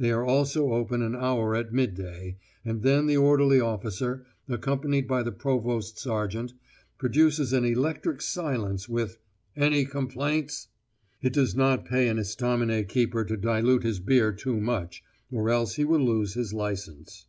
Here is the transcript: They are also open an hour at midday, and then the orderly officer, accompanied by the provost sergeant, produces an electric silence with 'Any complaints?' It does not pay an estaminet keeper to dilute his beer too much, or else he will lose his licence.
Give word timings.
They 0.00 0.10
are 0.10 0.24
also 0.24 0.72
open 0.72 1.00
an 1.00 1.14
hour 1.14 1.54
at 1.54 1.72
midday, 1.72 2.36
and 2.64 2.82
then 2.82 3.06
the 3.06 3.16
orderly 3.16 3.60
officer, 3.60 4.26
accompanied 4.48 5.06
by 5.06 5.22
the 5.22 5.30
provost 5.30 5.96
sergeant, 5.96 6.54
produces 6.98 7.52
an 7.52 7.64
electric 7.64 8.20
silence 8.20 8.88
with 8.88 9.18
'Any 9.54 9.84
complaints?' 9.84 10.66
It 11.22 11.32
does 11.32 11.54
not 11.54 11.84
pay 11.86 12.08
an 12.08 12.18
estaminet 12.18 12.88
keeper 12.88 13.24
to 13.24 13.36
dilute 13.36 13.84
his 13.84 14.00
beer 14.00 14.32
too 14.32 14.60
much, 14.60 15.04
or 15.30 15.48
else 15.50 15.76
he 15.76 15.84
will 15.84 16.04
lose 16.04 16.34
his 16.34 16.52
licence. 16.52 17.26